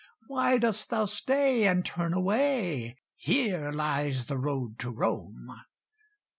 [0.25, 2.97] Why dost thou stay, and turn away?
[3.17, 5.51] Here lies the road to Rome."